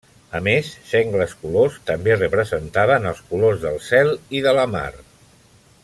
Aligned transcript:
A 0.37 0.39
més, 0.45 0.69
sengles 0.91 1.35
colors 1.41 1.77
també 1.89 2.15
representaven 2.17 3.05
els 3.13 3.21
colors 3.35 3.63
del 3.67 3.79
cel 3.91 4.11
i 4.41 4.43
de 4.49 4.57
la 4.63 4.65
mar. 4.77 4.89